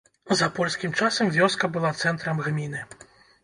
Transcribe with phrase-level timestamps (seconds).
[0.37, 2.87] За польскім часам вёска была цэнтрам гміны.